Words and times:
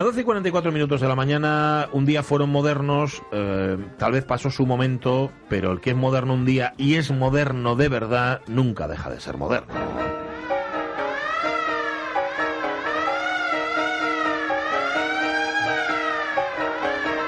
A 0.00 0.04
12 0.04 0.22
y 0.22 0.24
44 0.24 0.72
minutos 0.72 1.02
de 1.02 1.08
la 1.08 1.14
mañana, 1.14 1.90
un 1.92 2.06
día 2.06 2.22
fueron 2.22 2.48
modernos, 2.48 3.22
eh, 3.32 3.76
tal 3.98 4.12
vez 4.12 4.24
pasó 4.24 4.50
su 4.50 4.64
momento, 4.64 5.30
pero 5.50 5.72
el 5.72 5.82
que 5.82 5.90
es 5.90 5.96
moderno 5.96 6.32
un 6.32 6.46
día 6.46 6.72
y 6.78 6.94
es 6.94 7.10
moderno 7.10 7.76
de 7.76 7.90
verdad, 7.90 8.40
nunca 8.46 8.88
deja 8.88 9.10
de 9.10 9.20
ser 9.20 9.36
moderno. 9.36 9.74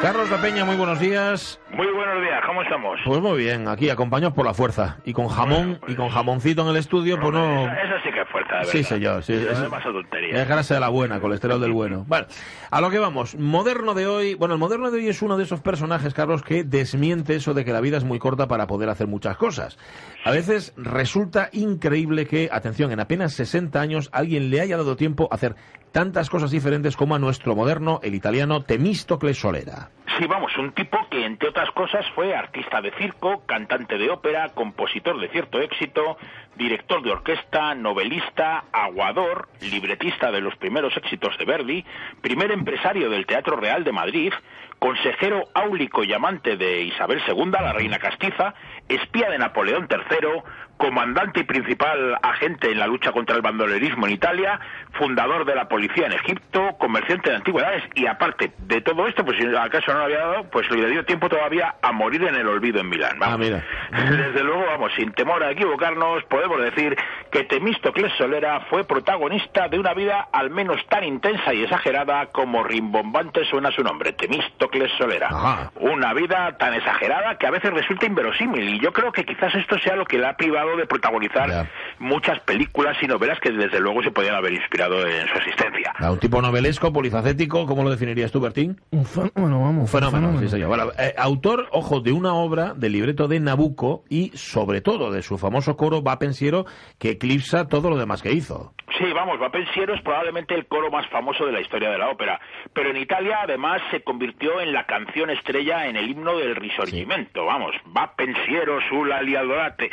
Carlos 0.03 0.29
La 0.31 0.43
Peña, 0.43 0.65
muy 0.65 0.75
buenos 0.75 0.99
días. 0.99 1.61
Muy 1.73 1.87
buenos 1.93 2.21
días, 2.21 2.43
¿cómo 2.45 2.61
estamos? 2.63 2.99
Pues 3.05 3.21
muy 3.21 3.39
bien, 3.39 3.69
aquí 3.69 3.89
acompañados 3.89 4.35
por 4.35 4.45
la 4.45 4.53
fuerza 4.53 4.97
y 5.05 5.13
con 5.13 5.29
jamón 5.29 5.79
y 5.87 5.95
con 5.95 6.09
jamoncito 6.09 6.63
en 6.63 6.69
el 6.69 6.77
estudio, 6.77 7.21
pues 7.21 7.33
no. 7.33 7.67
Eso 7.67 7.95
sí 8.05 8.11
que 8.13 8.21
es 8.23 8.29
fuerza, 8.29 8.51
de 8.55 8.59
verdad. 8.59 8.73
Sí, 8.73 8.83
señor. 8.83 9.23
Sí, 9.23 9.33
Eso 9.35 9.65
es- 9.65 9.71
más 9.71 9.85
tontería. 9.85 10.43
Es 10.43 10.49
grasa 10.49 10.75
de 10.75 10.81
la 10.81 10.89
buena, 10.89 11.21
colesterol 11.21 11.61
del 11.61 11.71
bueno. 11.71 12.05
Vale, 12.09 12.27
a 12.69 12.81
lo 12.81 12.91
que 12.91 12.99
vamos. 12.99 13.37
Moderno 13.37 13.95
de 13.95 14.09
hoy. 14.09 14.35
Bueno, 14.35 14.55
el 14.55 14.61
moderno 14.61 14.91
de 14.91 14.99
hoy 14.99 15.09
es 15.09 15.23
uno 15.23 15.37
de 15.37 15.45
esos 15.45 15.61
personajes, 15.61 16.15
Carlos, 16.15 16.43
que 16.43 16.65
desmiente 16.65 17.37
eso 17.37 17.55
de 17.55 17.65
que 17.65 17.73
la 17.73 17.81
vida 17.81 17.97
es 17.97 18.05
muy 18.05 18.19
corta 18.19 18.49
para 18.49 18.67
poder 18.67 18.89
hacer 18.89 19.07
muchas 19.07 19.37
cosas. 19.37 19.79
A 20.25 20.33
veces 20.33 20.75
resulta 20.77 21.49
increíble 21.53 22.27
que, 22.27 22.49
atención, 22.51 22.91
en 22.91 22.99
apenas 22.99 23.35
60 23.35 23.81
años 23.81 24.11
alguien 24.13 24.51
le 24.51 24.61
haya 24.61 24.77
dado 24.77 24.97
tiempo 24.97 25.29
a 25.31 25.37
hacer 25.37 25.55
tantas 25.93 26.29
cosas 26.31 26.51
diferentes 26.51 26.97
como 26.97 27.15
a 27.15 27.19
nuestro 27.19 27.55
moderno, 27.55 28.01
el 28.03 28.15
italiano 28.15 28.63
Temístocles 28.63 29.39
Solera. 29.39 29.91
Sí, 30.19 30.27
vamos, 30.27 30.57
un 30.59 30.73
tipo 30.73 30.99
que 31.09 31.25
entre 31.25 31.49
otras 31.49 31.71
cosas 31.71 32.05
fue 32.15 32.35
artista 32.35 32.81
de 32.81 32.91
circo, 32.93 33.47
cantante 33.47 33.99
de 33.99 34.11
ópera, 34.11 34.51
compositor 34.51 35.19
de 35.21 35.29
cierto 35.29 35.61
éxito, 35.61 36.19
director 36.57 37.03
de 37.03 37.11
orquesta, 37.11 37.75
novelista, 37.75 38.65
aguador, 38.73 39.49
libretista 39.61 40.31
de 40.31 40.41
los 40.41 40.55
primeros 40.57 40.97
éxitos 40.97 41.37
de 41.39 41.45
Verdi, 41.45 41.85
primer 42.21 42.51
empresario 42.51 43.11
del 43.11 43.27
Teatro 43.27 43.57
Real 43.57 43.85
de 43.85 43.93
Madrid, 43.93 44.33
consejero 44.83 45.45
áulico 45.55 46.03
y 46.03 46.13
amante 46.13 46.57
de 46.57 46.83
Isabel 46.83 47.23
II, 47.29 47.53
la 47.53 47.73
reina 47.73 48.01
castiza, 48.01 48.55
espía 48.89 49.31
de 49.31 49.39
Napoleón 49.39 49.87
III, 49.89 50.43
comandante 50.77 51.39
y 51.39 51.45
principal 51.45 52.19
agente 52.21 52.73
en 52.73 52.81
la 52.81 52.89
lucha 52.89 53.13
contra 53.13 53.37
el 53.37 53.43
bandolerismo 53.43 54.09
en 54.09 54.15
Italia, 54.15 54.59
fundador 54.95 55.45
de 55.45 55.55
la 55.55 55.69
policía 55.69 56.07
en 56.07 56.13
Egipto, 56.13 56.77
comerciante 56.79 57.31
de 57.31 57.37
antigüedades 57.37 57.85
y 57.95 58.07
aparte 58.07 58.53
de 58.59 58.81
todo 58.81 59.07
esto, 59.07 59.25
pues 59.25 59.39
si 59.39 59.47
acaso 59.55 59.93
no 59.93 59.99
lo 60.01 60.05
había 60.07 60.19
dado, 60.19 60.51
pues 60.51 60.69
le 60.73 60.91
dio 60.91 61.05
tiempo 61.05 61.29
todavía 61.29 61.77
a 61.81 61.93
morir 61.93 62.25
en 62.25 62.35
el 62.35 62.49
olvido 62.49 62.81
en 62.81 62.89
Milán. 62.89 63.21
Vamos. 63.21 63.35
Ah, 63.35 63.39
mira. 63.39 63.65
Desde 64.11 64.43
luego, 64.43 64.65
vamos, 64.67 64.91
sin 64.97 65.13
temor 65.13 65.45
a 65.45 65.53
equivocarnos, 65.53 66.25
podemos 66.25 66.42
decir 66.49 66.97
que 67.31 67.45
Temístocles 67.45 68.13
Solera 68.19 68.61
fue 68.71 68.85
protagonista 68.85 69.69
de 69.69 69.79
una 69.79 69.95
vida 69.95 70.29
al 70.33 70.51
menos 70.51 70.77
tan 70.89 71.05
intensa 71.05 71.53
y 71.55 71.63
exagerada 71.63 72.27
como 72.27 72.63
rimbombante 72.63 73.45
suena 73.45 73.71
su 73.71 73.83
nombre, 73.83 74.13
Temístocles 74.13 74.91
Solera. 74.99 75.29
Ajá. 75.29 75.73
Una 75.81 76.13
vida 76.15 76.57
tan 76.59 76.75
exagerada 76.75 77.37
que 77.39 77.47
a 77.47 77.51
veces 77.51 77.73
resulta 77.73 78.07
inverosímil 78.07 78.75
y 78.75 78.81
yo 78.81 78.93
creo 78.93 79.13
que 79.13 79.25
quizás 79.25 79.55
esto 79.55 79.79
sea 79.79 79.97
lo 79.97 80.05
que 80.05 80.19
le 80.19 80.27
ha 80.27 80.37
privado 80.37 80.77
de 80.77 80.87
protagonizar 80.87 81.49
Ya. 81.49 81.71
muchas 81.99 82.41
películas 82.41 82.97
y 83.03 83.07
novelas 83.07 83.39
que 83.41 83.51
desde 83.51 83.81
luego 83.81 84.03
se 84.03 84.11
podían 84.11 84.35
haber 84.35 84.53
inspirado 84.53 85.07
en 85.07 85.27
su 85.29 85.35
existencia. 85.39 85.93
A 85.99 86.11
un 86.13 86.19
tipo 86.19 86.41
novelesco, 86.43 86.93
polifacético, 86.93 87.67
¿cómo 87.67 87.83
lo 87.85 87.91
definirías 87.91 88.31
tú, 88.33 88.41
Bertín? 88.41 88.81
Un 88.91 89.05
fenómeno, 89.05 89.61
vamos. 89.61 89.83
Un 89.83 89.89
fenómeno, 89.89 90.39
sí, 90.39 90.49
señor. 90.49 90.69
Bueno, 90.69 90.91
eh, 90.99 91.15
autor, 91.17 91.69
ojo, 91.73 92.01
de 92.01 92.13
una 92.13 92.35
obra 92.35 92.75
del 92.75 92.93
libreto 92.93 93.29
de 93.29 93.41
Nabucco 93.41 94.05
y, 94.09 94.31
sobre 94.35 94.81
todo, 94.81 95.11
de 95.11 95.23
su 95.23 95.39
famoso 95.39 95.77
coro 95.77 96.03
Va 96.03 96.19
Pensiero, 96.33 96.65
que 96.99 97.11
eclipsa 97.11 97.69
todo 97.69 97.91
lo 97.91 97.99
demás 97.99 98.23
que 98.23 98.33
hizo. 98.33 98.73
Sí, 98.97 99.05
vamos, 99.13 99.41
Va 99.41 99.51
Pensiero 99.51 99.95
es 99.95 100.01
probablemente 100.01 100.55
el 100.55 100.67
coro 100.67 100.91
más 100.91 101.07
famoso 101.09 101.45
de 101.45 101.53
la 101.53 101.61
historia 101.61 101.91
de 101.91 101.99
la 101.99 102.09
ópera, 102.09 102.41
pero 102.73 102.91
en 102.91 102.97
Italia 102.97 103.41
además 103.43 103.83
se 103.91 104.03
convirtió 104.03 104.61
en 104.61 104.73
la 104.73 104.87
canción 104.87 105.29
estrella 105.29 105.87
en 105.87 105.97
el 105.97 106.09
himno 106.09 106.39
del 106.39 106.57
risorgimento, 106.57 107.45
vamos, 107.45 107.75
Va 107.95 108.15
Pensiero 108.17 108.79
sulla 108.89 109.21
liadorate, 109.21 109.91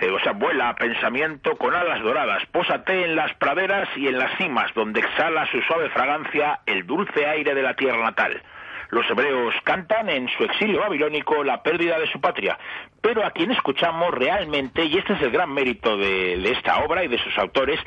eh, 0.00 0.10
o 0.10 0.20
sea, 0.20 0.32
vuela 0.32 0.76
pensamiento 0.76 1.56
con 1.56 1.74
alas 1.74 2.02
doradas, 2.02 2.44
pósate 2.52 3.04
en 3.04 3.16
las 3.16 3.34
praderas 3.34 3.88
y 3.96 4.06
en 4.06 4.18
las 4.18 4.36
cimas 4.38 4.72
donde 4.74 5.00
exhala 5.00 5.46
su 5.50 5.60
suave 5.62 5.90
fragancia 5.90 6.60
el 6.66 6.86
dulce 6.86 7.26
aire 7.26 7.54
de 7.54 7.62
la 7.62 7.74
tierra 7.74 8.02
natal. 8.02 8.42
Los 8.90 9.08
hebreos 9.08 9.54
cantan 9.64 10.08
en 10.08 10.28
su 10.28 10.44
exilio 10.44 10.80
babilónico 10.80 11.44
la 11.44 11.62
pérdida 11.62 11.98
de 11.98 12.10
su 12.10 12.20
patria, 12.20 12.58
pero 13.00 13.24
a 13.24 13.30
quien 13.30 13.50
escuchamos 13.52 14.12
realmente, 14.12 14.84
y 14.84 14.98
este 14.98 15.14
es 15.14 15.22
el 15.22 15.30
gran 15.30 15.52
mérito 15.52 15.96
de, 15.96 16.50
esta 16.50 16.78
obra 16.84 17.04
y 17.04 17.08
de 17.08 17.18
sus 17.18 17.36
autores, 17.38 17.78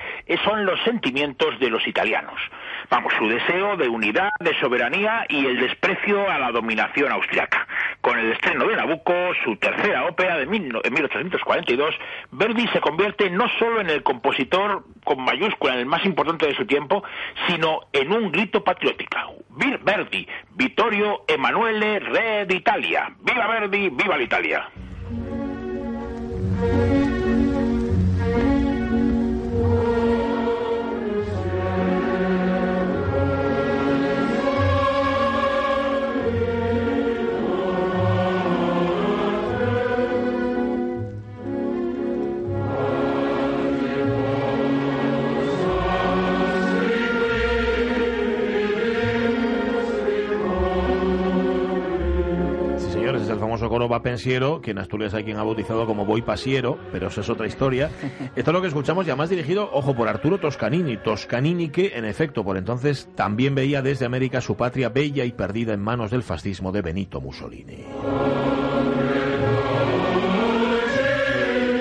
son 0.46 0.66
los 0.66 0.82
sentimientos 0.84 1.60
de 1.60 1.70
los 1.70 1.86
italianos. 1.88 2.40
Vamos, 2.90 3.14
su 3.18 3.28
deseo 3.28 3.78
de 3.78 3.88
unidad, 3.88 4.30
de 4.40 4.58
soberanía 4.60 5.26
y 5.30 5.46
el 5.46 5.60
desprecio 5.60 6.30
a 6.30 6.40
la 6.40 6.52
dominación 6.52 7.12
austriaca. 7.12 7.63
Con 8.04 8.20
el 8.20 8.34
estreno 8.34 8.68
de 8.68 8.76
Nabucco, 8.76 9.14
su 9.46 9.56
tercera 9.56 10.04
ópera 10.04 10.38
de 10.38 10.46
mil 10.46 10.68
no- 10.68 10.82
en 10.84 10.94
1842, 10.94 11.96
Verdi 12.32 12.68
se 12.68 12.82
convierte 12.82 13.30
no 13.30 13.46
solo 13.58 13.80
en 13.80 13.90
el 13.90 14.04
compositor 14.04 14.84
con 15.06 15.24
mayúscula, 15.24 15.74
en 15.76 15.80
el 15.80 15.86
más 15.86 16.04
importante 16.06 16.46
de 16.46 16.54
su 16.54 16.66
tiempo, 16.66 17.02
sino 17.48 17.80
en 17.94 18.12
un 18.12 18.30
grito 18.30 18.62
patriótico. 18.62 19.18
Verdi, 19.84 20.28
Vittorio 20.52 21.24
Emanuele, 21.30 22.00
Re 22.00 22.46
d'Italia. 22.46 23.10
¡Viva 23.22 23.48
Verdi, 23.48 23.88
viva 23.90 24.18
l'Italia! 24.18 24.68
Sí, 26.60 26.93
Va 53.94 54.02
Pensiero, 54.02 54.60
que 54.60 54.72
en 54.72 54.80
Asturias 54.80 55.14
hay 55.14 55.24
quien 55.24 55.38
ha 55.38 55.44
bautizado 55.44 55.86
como 55.86 56.04
Voy 56.04 56.24
Pasiero, 56.24 56.80
pero 56.92 57.10
eso 57.10 57.22
es 57.22 57.30
otra 57.30 57.46
historia. 57.46 57.92
Esto 58.36 58.50
es 58.50 58.54
lo 58.56 58.60
que 58.60 58.70
escuchamos, 58.70 59.06
ya 59.06 59.16
más 59.16 59.30
dirigido, 59.30 59.70
ojo, 59.72 59.94
por 59.94 60.08
Arturo 60.08 60.40
Toscanini. 60.40 60.98
Toscanini 60.98 61.70
que, 61.70 61.96
en 61.96 62.06
efecto, 62.06 62.44
por 62.44 62.58
entonces 62.58 63.08
también 63.14 63.54
veía 63.54 63.84
desde 63.84 64.08
América 64.08 64.42
su 64.42 64.58
patria 64.58 64.90
bella 64.90 65.26
y 65.26 65.32
perdida 65.32 65.74
en 65.74 65.82
manos 65.82 66.10
del 66.10 66.24
fascismo 66.24 66.72
de 66.72 66.82
Benito 66.82 67.22
Mussolini. 67.22 67.86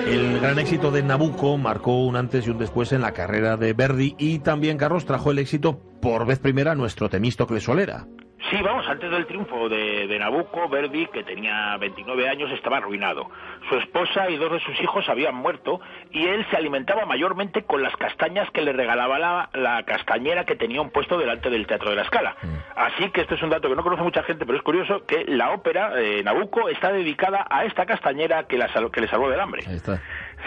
El 0.07 0.39
gran 0.39 0.59
éxito 0.59 0.91
de 0.91 1.01
Nabucco 1.01 1.57
marcó 1.57 2.05
un 2.05 2.15
antes 2.15 2.45
y 2.45 2.51
un 2.51 2.59
después 2.59 2.91
en 2.91 3.01
la 3.01 3.13
carrera 3.13 3.57
de 3.57 3.73
Verdi 3.73 4.13
y 4.19 4.37
también, 4.37 4.77
Carlos, 4.77 5.05
trajo 5.05 5.31
el 5.31 5.39
éxito 5.39 5.79
por 5.99 6.27
vez 6.27 6.37
primera 6.37 6.73
a 6.73 6.75
nuestro 6.75 7.09
Temístocles 7.09 7.63
Solera. 7.63 8.05
Sí, 8.53 8.61
vamos, 8.61 8.87
antes 8.87 9.09
del 9.09 9.25
triunfo 9.25 9.67
de, 9.67 10.05
de 10.05 10.19
Nabucco, 10.19 10.69
Verdi, 10.69 11.07
que 11.07 11.23
tenía 11.23 11.75
29 11.77 12.29
años, 12.29 12.51
estaba 12.51 12.77
arruinado. 12.77 13.27
Su 13.67 13.77
esposa 13.77 14.29
y 14.29 14.37
dos 14.37 14.51
de 14.51 14.59
sus 14.59 14.79
hijos 14.79 15.09
habían 15.09 15.33
muerto 15.33 15.81
y 16.11 16.27
él 16.27 16.45
se 16.51 16.57
alimentaba 16.57 17.07
mayormente 17.07 17.63
con 17.63 17.81
las 17.81 17.95
castañas 17.95 18.47
que 18.51 18.61
le 18.61 18.71
regalaba 18.71 19.17
la, 19.17 19.49
la 19.53 19.81
castañera 19.83 20.45
que 20.45 20.55
tenía 20.55 20.81
un 20.81 20.91
puesto 20.91 21.17
delante 21.17 21.49
del 21.49 21.65
Teatro 21.65 21.89
de 21.89 21.95
la 21.95 22.05
Scala. 22.05 22.35
Así 22.75 23.09
que 23.09 23.21
este 23.21 23.33
es 23.33 23.41
un 23.41 23.49
dato 23.49 23.69
que 23.69 23.75
no 23.75 23.81
conoce 23.81 24.03
mucha 24.03 24.21
gente, 24.21 24.45
pero 24.45 24.59
es 24.59 24.63
curioso 24.63 25.03
que 25.07 25.25
la 25.25 25.49
ópera 25.49 25.99
eh, 25.99 26.21
Nabucco 26.23 26.69
está 26.69 26.91
dedicada 26.91 27.47
a 27.49 27.65
esta 27.65 27.87
castañera 27.87 28.43
que, 28.43 28.59
la 28.59 28.69
que 28.91 29.01
le 29.01 29.07
salvó 29.07 29.31
del 29.31 29.39
hambre. 29.39 29.63
Ahí 29.67 29.77
está. 29.77 29.99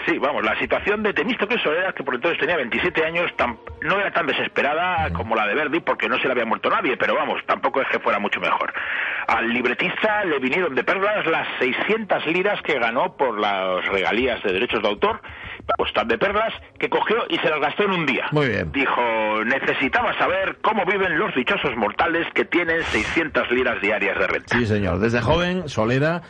Sí, 0.05 0.17
vamos, 0.19 0.43
la 0.43 0.57
situación 0.59 1.03
de 1.03 1.13
Temístocles 1.13 1.61
Solera, 1.61 1.93
que 1.93 2.03
por 2.03 2.15
entonces 2.15 2.39
tenía 2.39 2.55
27 2.55 3.05
años, 3.05 3.31
no 3.81 3.99
era 3.99 4.11
tan 4.11 4.27
desesperada 4.27 5.11
como 5.11 5.35
la 5.35 5.47
de 5.47 5.55
Verdi, 5.55 5.79
porque 5.79 6.07
no 6.07 6.17
se 6.17 6.25
le 6.25 6.31
había 6.31 6.45
muerto 6.45 6.69
nadie, 6.69 6.95
pero 6.97 7.15
vamos, 7.15 7.41
tampoco 7.45 7.81
es 7.81 7.87
que 7.89 7.99
fuera 7.99 8.19
mucho 8.19 8.39
mejor. 8.39 8.73
Al 9.27 9.49
libretista 9.49 10.23
le 10.23 10.39
vinieron 10.39 10.75
de 10.75 10.83
perlas 10.83 11.25
las 11.25 11.47
600 11.59 12.25
liras 12.27 12.61
que 12.61 12.79
ganó 12.79 13.17
por 13.17 13.39
las 13.39 13.85
regalías 13.87 14.41
de 14.43 14.53
derechos 14.53 14.81
de 14.81 14.87
autor, 14.87 15.21
postal 15.77 16.07
de 16.07 16.17
perlas, 16.17 16.53
que 16.79 16.89
cogió 16.89 17.25
y 17.29 17.37
se 17.39 17.49
las 17.49 17.59
gastó 17.59 17.83
en 17.83 17.91
un 17.91 18.05
día. 18.05 18.27
Muy 18.31 18.47
bien. 18.47 18.71
Dijo, 18.71 19.01
necesitaba 19.45 20.17
saber 20.17 20.57
cómo 20.61 20.85
viven 20.85 21.17
los 21.17 21.35
dichosos 21.35 21.75
mortales 21.75 22.25
que 22.33 22.45
tienen 22.45 22.81
600 22.83 23.51
liras 23.51 23.81
diarias 23.81 24.17
de 24.17 24.27
renta. 24.27 24.57
Sí, 24.57 24.65
señor. 24.65 24.99
Desde 24.99 25.21
joven, 25.21 25.67
Solera 25.67 26.21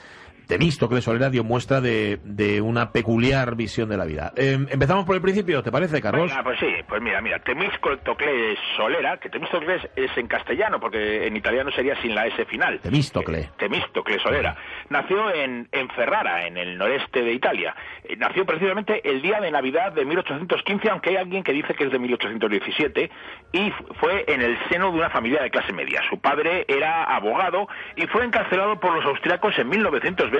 Temístocles 0.47 1.03
Solera 1.03 1.29
dio 1.29 1.43
muestra 1.43 1.81
de, 1.81 2.19
de, 2.23 2.61
una 2.61 2.91
peculiar 2.91 3.55
visión 3.55 3.89
de 3.89 3.97
la 3.97 4.05
vida. 4.05 4.31
Em, 4.37 4.65
empezamos 4.69 5.05
por 5.05 5.15
el 5.15 5.21
principio, 5.21 5.61
¿te 5.61 5.71
parece, 5.71 6.01
Carlos? 6.01 6.31
pues 6.43 6.59
sí, 6.59 6.67
pues 6.87 7.01
mira, 7.01 7.21
mira, 7.21 7.39
Temístocles 7.39 8.57
Solera, 8.77 9.17
que 9.17 9.29
Temístocles 9.29 9.81
es 9.95 10.17
en 10.17 10.27
castellano, 10.27 10.79
porque 10.79 11.27
en 11.27 11.35
italiano 11.35 11.69
sería 11.71 12.01
sin 12.01 12.15
la 12.15 12.27
S 12.27 12.45
final. 12.45 12.79
Temístocle. 12.79 13.49
Temístocles 13.57 14.21
Solera. 14.21 14.55
Nació 14.89 15.33
en, 15.33 15.67
en 15.71 15.89
Ferrara, 15.89 16.47
en 16.47 16.57
el 16.57 16.77
noreste 16.77 17.21
de 17.21 17.33
Italia. 17.33 17.75
Eh, 18.05 18.15
nació 18.15 18.45
precisamente 18.45 19.07
el 19.09 19.21
día 19.21 19.41
de 19.41 19.51
Navidad 19.51 19.91
de 19.91 20.05
1815, 20.05 20.89
aunque 20.89 21.09
hay 21.09 21.17
alguien 21.17 21.43
que 21.43 21.51
dice 21.51 21.73
que 21.73 21.83
es 21.83 21.91
de 21.91 21.99
1817, 21.99 23.11
y 23.51 23.73
fue 23.99 24.23
en 24.27 24.41
el 24.41 24.57
seno 24.69 24.91
de 24.91 24.97
una 24.97 25.09
familia 25.09 25.41
de 25.41 25.49
clase 25.49 25.73
media. 25.73 26.01
Su 26.09 26.19
padre 26.19 26.63
era 26.69 27.03
abogado 27.03 27.67
y 27.97 28.07
fue 28.07 28.23
encarcelado 28.23 28.79
por 28.79 28.95
los 28.95 29.03
austriacos 29.05 29.57
en 29.59 29.67
1920 29.67 30.36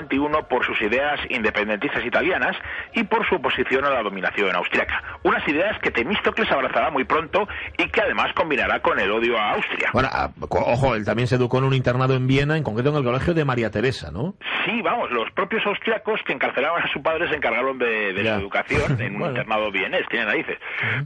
por 0.48 0.64
sus 0.64 0.80
ideas 0.82 1.20
independentistas 1.28 2.04
italianas 2.04 2.56
y 2.94 3.04
por 3.04 3.26
su 3.28 3.36
oposición 3.36 3.84
a 3.84 3.90
la 3.90 4.02
dominación 4.02 4.54
austriaca. 4.54 5.02
Unas 5.22 5.46
ideas 5.48 5.78
que 5.80 5.90
Temístocles 5.90 6.50
abrazará 6.50 6.90
muy 6.90 7.04
pronto 7.04 7.48
y 7.76 7.88
que 7.88 8.00
además 8.00 8.32
combinará 8.34 8.80
con 8.80 8.98
el 8.98 9.10
odio 9.10 9.38
a 9.38 9.52
Austria. 9.52 9.90
Bueno, 9.92 10.08
ah, 10.12 10.30
ojo, 10.50 10.94
él 10.94 11.04
también 11.04 11.28
se 11.28 11.36
educó 11.36 11.58
en 11.58 11.64
un 11.64 11.74
internado 11.74 12.14
en 12.14 12.26
Viena, 12.26 12.56
en 12.56 12.62
concreto 12.62 12.90
en 12.90 12.96
el 12.96 13.04
colegio 13.04 13.34
de 13.34 13.44
María 13.44 13.70
Teresa, 13.70 14.10
¿no? 14.10 14.34
Sí, 14.64 14.82
vamos, 14.82 15.10
los 15.10 15.30
propios 15.32 15.64
austriacos 15.66 16.20
que 16.24 16.32
encarcelaban 16.32 16.82
a 16.82 16.92
su 16.92 17.02
padre 17.02 17.28
se 17.28 17.36
encargaron 17.36 17.78
de, 17.78 18.12
su 18.14 18.28
educación 18.28 19.00
en 19.00 19.16
un 19.16 19.28
internado 19.28 19.70
vienés, 19.70 20.06
tiene 20.08 20.26
narices. 20.26 20.58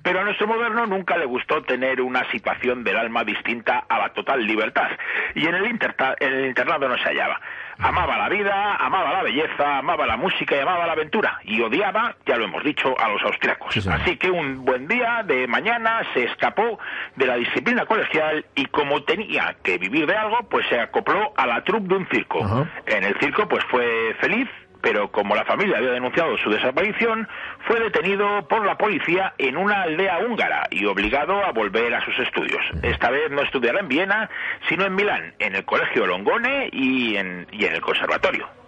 Pero 0.02 0.20
a 0.20 0.24
nuestro 0.24 0.46
moderno 0.46 0.86
nunca 0.86 1.16
le 1.16 1.26
gustó 1.26 1.62
tener 1.62 2.00
una 2.00 2.28
situación 2.30 2.84
del 2.84 2.96
alma 2.96 3.24
distinta 3.24 3.84
a 3.88 3.98
la 3.98 4.12
total 4.12 4.44
libertad. 4.46 4.88
Y 5.34 5.46
en 5.46 5.54
el, 5.54 5.64
en 5.64 6.32
el 6.32 6.46
internado 6.46 6.88
no 6.88 6.96
se 6.96 7.04
hallaba. 7.04 7.40
Amaba 7.82 8.16
la 8.16 8.28
vida, 8.28 8.76
amaba 8.76 9.12
la 9.12 9.22
belleza, 9.22 9.78
amaba 9.78 10.06
la 10.06 10.16
música 10.16 10.56
y 10.56 10.60
amaba 10.60 10.86
la 10.86 10.92
aventura. 10.92 11.40
Y 11.44 11.60
odiaba, 11.60 12.14
ya 12.26 12.36
lo 12.36 12.44
hemos 12.44 12.62
dicho, 12.62 12.94
a 12.98 13.08
los 13.08 13.22
austriacos. 13.22 13.86
Así 13.86 14.16
que 14.16 14.30
un 14.30 14.64
buen 14.64 14.86
día 14.86 15.22
de 15.24 15.46
mañana 15.46 16.02
se 16.14 16.24
escapó 16.24 16.78
de 17.16 17.26
la 17.26 17.36
disciplina 17.36 17.84
colegial 17.86 18.44
y 18.54 18.66
como 18.66 19.02
tenía 19.02 19.56
que 19.62 19.78
vivir 19.78 20.06
de 20.06 20.16
algo, 20.16 20.38
pues 20.48 20.66
se 20.68 20.78
acopló 20.78 21.32
a 21.36 21.46
la 21.46 21.62
troupe 21.64 21.88
de 21.88 21.94
un 21.96 22.06
circo. 22.08 22.66
En 22.86 23.04
el 23.04 23.18
circo 23.18 23.48
pues 23.48 23.64
fue 23.64 24.14
feliz, 24.20 24.48
pero 24.82 25.10
como 25.10 25.34
la 25.34 25.44
familia 25.44 25.78
había 25.78 25.92
denunciado 25.92 26.36
su 26.38 26.50
desaparición, 26.50 27.28
fue 27.66 27.80
detenido 27.80 28.46
por 28.48 28.66
la 28.66 28.76
policía 28.76 29.34
en 29.38 29.56
una 29.56 29.82
aldea 29.82 30.18
húngara 30.18 30.66
y 30.70 30.84
obligado 30.84 31.44
a 31.44 31.52
volver 31.52 31.94
a 31.94 32.04
sus 32.04 32.18
estudios. 32.18 32.60
Esta 32.82 33.10
vez 33.10 33.30
no 33.30 33.42
estudiará 33.42 33.80
en 33.80 33.88
Viena, 33.88 34.28
sino 34.68 34.84
en 34.84 34.94
Milán, 34.94 35.34
en 35.38 35.54
el 35.54 35.64
Colegio 35.64 36.06
Longone 36.06 36.68
y 36.72 37.16
en, 37.16 37.46
y 37.52 37.64
en 37.64 37.74
el 37.74 37.80
Conservatorio. 37.80 38.61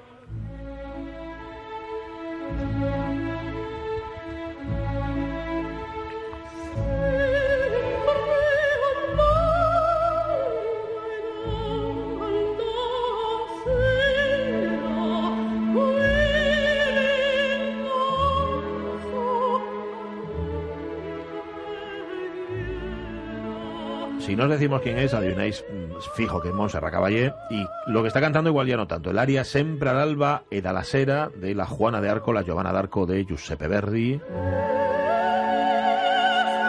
Si 24.25 24.37
no 24.37 24.45
os 24.45 24.51
decimos 24.51 24.81
quién 24.81 24.97
es, 24.97 25.13
adivináis 25.13 25.63
mm, 25.69 26.01
fijo 26.17 26.41
que 26.41 26.49
es 26.49 26.55
Montserrat 26.55 26.91
Caballé. 26.91 27.35
Y 27.51 27.67
lo 27.87 28.01
que 28.01 28.09
está 28.09 28.23
cantando 28.23 28.49
igual 28.49 28.67
ya 28.67 28.79
no 28.79 28.87
tanto. 28.87 29.11
El 29.11 29.19
aria 29.19 29.45
Sempre 29.45 29.91
alba 29.91 30.45
e 30.51 30.63
la 30.63 30.83
sera 30.83 31.31
de 31.37 31.55
la 31.55 31.67
Juana 31.67 32.01
de 32.01 32.09
Arco, 32.09 32.33
la 32.33 32.41
Giovanna 32.41 32.73
d'Arco 32.73 33.05
de 33.05 33.27
Giuseppe 33.27 33.69
Verdi. 33.69 34.19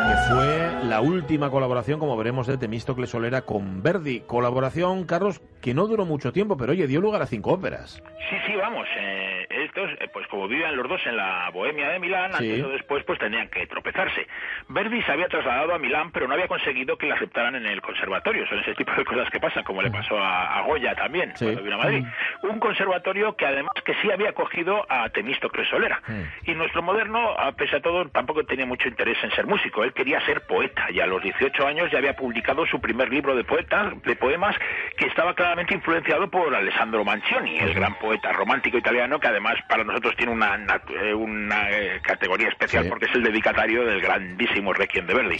Que 0.05 0.33
fue 0.33 0.85
la 0.85 1.01
última 1.01 1.49
colaboración, 1.49 1.99
como 1.99 2.15
veremos, 2.15 2.45
de 2.45 2.57
Temístocles 2.59 3.09
Solera 3.09 3.41
con 3.41 3.81
Verdi. 3.81 4.21
Colaboración, 4.21 5.05
Carlos, 5.05 5.41
que 5.63 5.73
no 5.73 5.87
duró 5.87 6.05
mucho 6.05 6.31
tiempo, 6.31 6.57
pero 6.57 6.73
oye, 6.73 6.85
dio 6.85 7.01
lugar 7.01 7.23
a 7.23 7.25
cinco 7.25 7.53
óperas. 7.53 8.03
Sí, 8.29 8.35
sí, 8.45 8.55
vamos. 8.55 8.87
Eh, 8.97 9.47
estos, 9.49 9.89
eh, 9.99 10.07
pues 10.13 10.27
como 10.27 10.47
vivían 10.47 10.75
los 10.75 10.87
dos 10.87 11.01
en 11.05 11.17
la 11.17 11.49
Bohemia 11.51 11.89
de 11.89 11.99
Milán, 11.99 12.35
antes 12.35 12.63
o 12.63 12.69
después, 12.69 13.03
pues 13.03 13.17
tenían 13.17 13.47
que 13.49 13.65
tropezarse. 13.65 14.27
Verdi 14.69 15.01
se 15.01 15.11
había 15.11 15.27
trasladado 15.27 15.73
a 15.73 15.79
Milán, 15.79 16.11
pero 16.11 16.27
no 16.27 16.33
había 16.33 16.47
conseguido 16.47 16.97
que 16.97 17.07
le 17.07 17.13
aceptaran 17.13 17.55
en 17.55 17.65
el 17.65 17.81
conservatorio. 17.81 18.47
Son 18.47 18.59
ese 18.59 18.75
tipo 18.75 18.91
de 18.95 19.05
cosas 19.05 19.29
que 19.31 19.39
pasan, 19.39 19.63
como 19.63 19.81
le 19.81 19.89
pasó 19.89 20.17
a, 20.19 20.61
Goya 20.65 20.95
también, 20.95 21.33
cuando 21.37 21.63
vino 21.63 21.75
a 21.75 21.79
Madrid. 21.79 22.03
Un 22.43 22.59
conservatorio 22.59 23.35
que 23.35 23.45
además 23.45 23.73
que 23.83 23.93
sí 24.01 24.11
había 24.11 24.29
acogido 24.29 24.85
a 24.89 25.09
Temístocles 25.09 25.67
Solera. 25.69 26.01
Y 26.43 26.53
nuestro 26.53 26.81
moderno, 26.81 27.31
a 27.37 27.51
pese 27.51 27.77
a 27.77 27.81
todo, 27.81 28.07
tampoco 28.09 28.43
tenía 28.43 28.65
mucho 28.65 28.87
interés 28.87 29.17
en 29.23 29.31
ser 29.31 29.45
músico. 29.45 29.83
Él 29.83 29.93
quería 29.95 30.23
ser 30.25 30.41
poeta 30.41 30.87
y 30.91 30.99
a 30.99 31.07
los 31.07 31.23
18 31.23 31.65
años 31.65 31.89
ya 31.91 31.97
había 31.97 32.15
publicado 32.15 32.65
su 32.67 32.79
primer 32.79 33.09
libro 33.09 33.35
de 33.35 33.43
poetas, 33.43 33.93
de 34.03 34.15
poemas, 34.15 34.55
que 34.97 35.07
estaba 35.07 35.33
claramente 35.33 35.73
influenciado 35.73 36.29
por 36.29 36.53
Alessandro 36.53 37.03
Manzioni, 37.03 37.57
el 37.57 37.73
gran 37.73 37.97
poeta 37.97 38.31
romántico 38.33 38.77
italiano 38.77 39.19
que 39.19 39.27
además 39.27 39.55
para 39.67 39.83
nosotros 39.83 40.15
tiene 40.17 40.33
una, 40.33 40.57
eh, 40.89 41.13
una 41.13 41.69
eh, 41.71 42.01
categoría 42.03 42.49
especial 42.49 42.87
porque 42.89 43.05
es 43.05 43.15
el 43.15 43.23
dedicatario 43.23 43.85
del 43.85 44.01
grandísimo 44.01 44.73
Requiem 44.73 45.07
de 45.07 45.13
Verdi. 45.13 45.37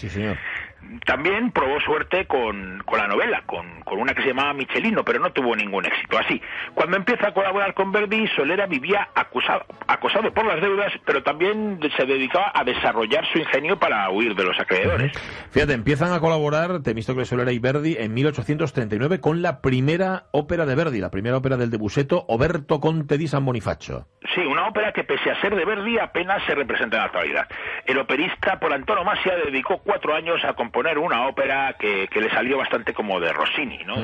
También 1.06 1.52
probó 1.52 1.80
suerte 1.82 2.26
con, 2.26 2.82
con 2.86 3.00
la 3.00 3.08
novela, 3.08 3.44
con, 3.46 3.82
con, 3.82 4.00
una 4.00 4.14
que 4.14 4.22
se 4.22 4.30
llamaba 4.30 4.54
Michelino, 4.54 5.04
pero 5.04 5.20
no 5.20 5.32
tuvo 5.32 5.56
ningún 5.56 5.86
éxito. 5.86 6.18
Así, 6.18 6.42
cuando 6.74 6.98
empieza 6.98 7.28
a 7.28 7.34
colaborar 7.34 7.74
con 7.74 7.92
Verdi, 7.92 8.28
Solera 8.36 8.66
vivía 8.68 9.10
acusado, 9.16 9.66
acosado 9.88 10.32
por 10.34 10.46
las 10.46 10.62
deudas, 10.62 10.92
pero 11.06 11.24
también 11.24 11.80
se 11.98 12.06
dedicaba 12.06 12.52
a 12.54 12.64
desarrollar 12.64 13.26
su 13.32 13.40
ingenio 13.40 13.78
para 13.80 14.10
huir 14.10 14.36
de 14.36 14.44
los 14.44 14.60
acreedores. 14.60 15.12
Fíjate, 15.52 15.74
empiezan 15.74 16.14
a 16.14 16.20
colaborar 16.20 16.82
Temístocles 16.84 17.28
Solera 17.28 17.52
y 17.52 17.60
Verdi 17.60 17.98
en 18.00 18.14
1839 18.14 19.20
con 19.20 19.42
la 19.42 19.62
primera 19.62 20.26
ópera 20.32 20.66
de 20.66 20.76
Verdi, 20.76 21.00
la 21.00 21.12
primera 21.12 21.38
ópera 21.38 21.58
del 21.58 21.72
debuseto 21.72 22.26
Oberto 22.28 22.80
Conte 22.80 23.18
di 23.18 23.28
San 23.28 23.46
Bonifacio. 23.46 24.08
Sí, 24.34 24.42
una 24.42 24.68
ópera 24.68 24.92
que 24.92 25.04
pese 25.04 25.32
a 25.32 25.42
ser 25.42 25.56
de 25.56 25.66
Verdi 25.66 25.98
apenas 25.98 26.44
se 26.46 26.56
representa 26.56 26.98
en 26.98 27.02
la 27.02 27.06
actualidad. 27.06 27.48
El 27.86 27.98
operista 28.00 28.60
por 28.60 28.74
antonomasia 28.74 29.36
dedicó 29.46 29.80
cuatro 29.80 30.14
años 30.14 30.44
a 30.44 30.54
componer 30.54 30.75
una 30.98 31.28
ópera 31.28 31.76
que, 31.80 32.08
le 32.14 32.30
salió 32.30 32.58
bastante 32.58 32.94
como 32.94 33.20
de 33.20 33.32
Rossini, 33.32 33.80
¿no? 33.86 33.96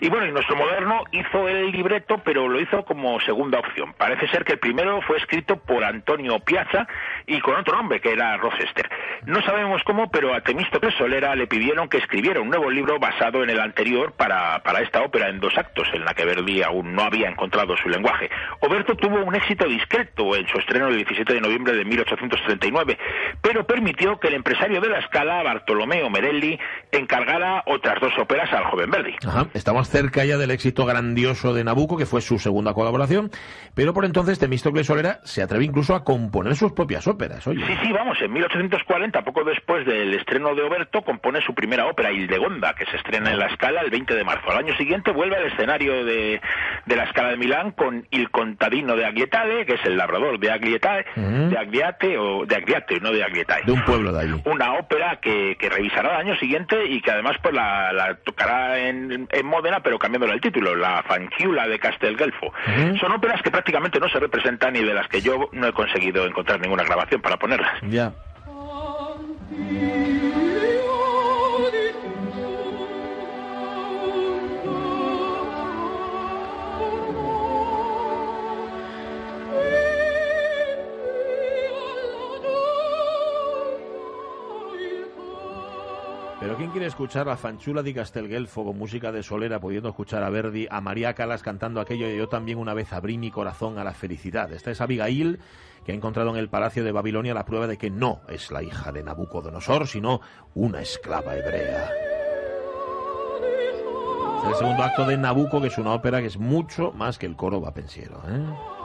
y, 0.00 0.08
bueno, 0.08 0.26
y 0.26 0.32
nuestro 0.32 0.56
moderno 0.56 1.04
hizo 1.12 1.48
el 1.48 1.70
libreto, 1.72 2.22
pero 2.24 2.48
lo 2.48 2.60
hizo 2.60 2.84
como 2.84 3.20
segunda 3.20 3.58
opción. 3.58 3.92
Parece 3.96 4.28
ser 4.28 4.44
que 4.44 4.52
el 4.52 4.58
primero 4.58 5.00
fue 5.02 5.18
escrito 5.18 5.56
por 5.56 5.84
Antonio 5.84 6.38
Piazza 6.40 6.86
y 7.26 7.40
con 7.40 7.56
otro 7.56 7.76
nombre, 7.76 8.00
que 8.00 8.12
era 8.12 8.36
Rochester. 8.36 8.88
No 9.26 9.42
sabemos 9.42 9.82
cómo, 9.84 10.10
pero 10.10 10.34
a 10.34 10.40
Temístocles 10.40 10.94
Solera 10.96 11.34
le 11.34 11.46
pidieron 11.46 11.88
que 11.88 11.98
escribiera 11.98 12.40
un 12.40 12.48
nuevo 12.48 12.70
libro 12.70 12.98
basado 12.98 13.42
en 13.42 13.50
el 13.50 13.60
anterior 13.60 14.12
para, 14.12 14.62
para 14.62 14.80
esta 14.80 15.02
ópera 15.02 15.28
en 15.28 15.40
dos 15.40 15.56
actos, 15.56 15.88
en 15.92 16.04
la 16.04 16.14
que 16.14 16.24
Verdi 16.24 16.62
aún 16.62 16.94
no 16.94 17.02
había 17.02 17.28
encontrado 17.28 17.76
su 17.76 17.88
lenguaje. 17.88 18.30
Oberto 18.60 18.94
tuvo 18.96 19.22
un 19.22 19.34
éxito 19.34 19.66
discreto 19.66 20.34
en 20.36 20.46
su 20.48 20.58
estreno 20.58 20.88
el 20.88 20.96
17 20.96 21.34
de 21.34 21.40
noviembre 21.40 21.74
de 21.74 21.84
1839, 21.84 22.98
pero 23.42 23.66
permitió 23.66 24.18
que 24.18 24.28
el 24.28 24.34
empresario 24.34 24.80
de 24.80 24.88
la 24.88 24.98
escala, 24.98 25.42
Bartolomeo 25.42 26.10
Merelli, 26.10 26.58
encargara 26.92 27.62
otras 27.66 28.00
dos 28.00 28.12
óperas 28.18 28.52
al 28.52 28.64
joven 28.64 28.90
Verdi. 28.90 29.16
Estamos 29.54 29.88
cerca 29.88 30.24
ya 30.24 30.38
del 30.38 30.50
éxito 30.50 30.86
grandioso 30.86 31.54
de 31.54 31.64
Nabucco, 31.64 31.96
que 31.96 32.06
fue 32.06 32.20
su 32.20 32.38
segunda 32.38 32.74
colaboración, 32.74 33.30
pero 33.74 33.92
por 33.94 34.04
entonces 34.04 34.38
Temístocles 34.38 34.86
Solera 34.86 35.20
se 35.24 35.42
atrevió 35.42 35.68
incluso 35.68 35.94
a 35.94 36.04
componer 36.04 36.56
sus 36.56 36.72
propias 36.72 37.06
óperas, 37.10 37.46
oye. 37.46 37.64
Sí, 37.66 37.76
sí, 37.82 37.92
vamos, 37.92 38.20
en 38.22 38.32
1840, 38.32 39.22
poco 39.22 39.44
después 39.44 39.84
del 39.86 40.14
estreno 40.14 40.54
de 40.54 40.62
Oberto, 40.62 41.02
compone 41.02 41.40
su 41.42 41.54
primera 41.54 41.86
ópera, 41.86 42.12
Hildegonda, 42.12 42.74
que 42.74 42.86
se 42.86 42.96
estrena 42.96 43.30
en 43.30 43.38
la 43.38 43.52
Scala 43.54 43.80
el 43.82 43.90
20 43.90 44.14
de 44.14 44.24
marzo. 44.24 44.50
Al 44.50 44.58
año 44.58 44.74
siguiente 44.76 45.10
vuelve 45.10 45.36
al 45.36 45.46
escenario 45.46 46.04
de, 46.04 46.40
de 46.86 46.96
la 46.96 47.08
Scala 47.10 47.30
de 47.30 47.36
Milán 47.36 47.72
con 47.72 48.06
Il 48.10 48.30
contadino 48.30 48.96
de 48.96 49.04
Aglietale, 49.04 49.66
que 49.66 49.74
es 49.74 49.84
el 49.84 49.96
labrador 49.96 50.38
de 50.38 50.50
Aglietale, 50.50 51.04
de 51.16 51.58
Agliate 51.58 52.16
o 52.18 52.46
de 52.46 52.56
Agliate, 52.56 53.00
no 53.00 53.10
de 53.12 53.24
Aglietale. 53.24 53.64
De 53.66 53.72
un 53.72 53.84
pueblo 53.84 54.12
de 54.12 54.22
allí. 54.22 54.42
Una 54.44 54.74
ópera 54.74 55.18
que, 55.20 55.56
que 55.58 55.68
revisará 55.68 56.14
al 56.16 56.26
año 56.26 56.36
siguiente 56.36 56.86
y 56.86 57.00
que 57.00 57.10
además 57.10 57.36
pues 57.42 57.54
la, 57.54 57.92
la 57.92 58.14
tocará 58.16 58.78
en, 58.78 59.28
en 59.30 59.46
Módena, 59.46 59.80
pero 59.80 59.98
cambiándole 59.98 60.34
el 60.34 60.40
título, 60.40 60.74
la 60.76 61.02
Fanciulla 61.02 61.66
de 61.66 61.78
Castelgelfo. 61.78 62.52
Son 63.00 63.12
óperas 63.12 63.42
que 63.42 63.50
prácticamente 63.50 63.98
no 63.98 64.08
se 64.08 64.18
representan 64.20 64.76
y 64.76 64.80
de 64.80 64.94
las 64.94 65.08
que 65.08 65.20
yo 65.20 65.48
no 65.52 65.66
he 65.66 65.72
conseguido 65.72 66.26
encontrar 66.26 66.60
ninguna 66.60 66.84
grabación 66.84 66.99
para 67.22 67.36
ponerlas. 67.36 67.72
Ya. 67.88 68.12
Pero 86.50 86.58
¿quién 86.58 86.72
quiere 86.72 86.88
escuchar 86.88 87.28
a 87.28 87.36
Fanchula 87.36 87.80
di 87.80 87.94
Castelgelfo 87.94 88.64
con 88.64 88.76
música 88.76 89.12
de 89.12 89.22
Solera, 89.22 89.60
pudiendo 89.60 89.90
escuchar 89.90 90.24
a 90.24 90.30
Verdi, 90.30 90.66
a 90.68 90.80
María 90.80 91.14
Calas 91.14 91.44
cantando 91.44 91.80
aquello 91.80 92.10
y 92.10 92.16
yo 92.16 92.28
también 92.28 92.58
una 92.58 92.74
vez 92.74 92.92
abrí 92.92 93.18
mi 93.18 93.30
corazón 93.30 93.78
a 93.78 93.84
la 93.84 93.94
felicidad? 93.94 94.52
Esta 94.52 94.72
es 94.72 94.80
Abigail, 94.80 95.38
que 95.84 95.92
ha 95.92 95.94
encontrado 95.94 96.30
en 96.30 96.36
el 96.38 96.48
palacio 96.48 96.82
de 96.82 96.90
Babilonia 96.90 97.34
la 97.34 97.44
prueba 97.44 97.68
de 97.68 97.78
que 97.78 97.88
no 97.88 98.22
es 98.26 98.50
la 98.50 98.64
hija 98.64 98.90
de 98.90 99.04
Nabucodonosor, 99.04 99.86
sino 99.86 100.22
una 100.54 100.80
esclava 100.80 101.36
hebrea. 101.36 101.88
El 104.48 104.54
segundo 104.56 104.82
acto 104.82 105.04
de 105.04 105.18
Nabucco, 105.18 105.60
que 105.60 105.68
es 105.68 105.78
una 105.78 105.92
ópera 105.92 106.20
que 106.20 106.26
es 106.26 106.36
mucho 106.36 106.90
más 106.90 107.16
que 107.16 107.26
el 107.26 107.36
coro 107.36 107.60
vapensiero. 107.60 108.20
¿eh? 108.26 108.79